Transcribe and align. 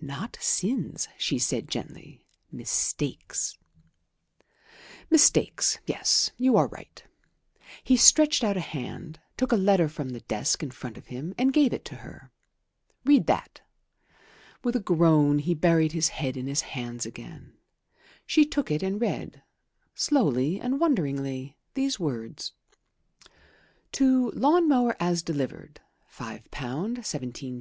"Not 0.00 0.36
sins," 0.40 1.08
she 1.18 1.36
said 1.40 1.68
gently. 1.68 2.22
"Mistakes." 2.52 3.58
"Mistakes, 5.10 5.80
yes 5.84 6.30
you 6.36 6.56
are 6.56 6.68
right." 6.68 7.02
He 7.82 7.96
stretched 7.96 8.44
out 8.44 8.56
a 8.56 8.60
hand, 8.60 9.18
took 9.36 9.50
a 9.50 9.56
letter 9.56 9.88
from 9.88 10.10
the 10.10 10.20
desk 10.20 10.62
in 10.62 10.70
front 10.70 10.96
of 10.96 11.08
him 11.08 11.34
and 11.36 11.52
gave 11.52 11.72
it 11.72 11.84
to 11.86 11.96
her. 11.96 12.30
"Read 13.04 13.26
that." 13.26 13.62
With 14.62 14.76
a 14.76 14.80
groan 14.80 15.40
he 15.40 15.54
buried 15.54 15.90
his 15.90 16.10
head 16.10 16.36
in 16.36 16.46
his 16.46 16.60
hands 16.60 17.04
again. 17.04 17.54
She 18.24 18.44
took 18.46 18.70
it 18.70 18.84
and 18.84 19.00
read, 19.00 19.42
slowly 19.96 20.60
and 20.60 20.78
wonderingly, 20.78 21.56
these 21.74 21.98
words: 21.98 22.52
"To 23.90 24.30
lawn 24.36 24.68
mower 24.68 24.94
as 25.00 25.20
delivered, 25.24 25.80
£5 26.14 26.46
17s. 26.50 27.00
6d." 27.00 27.58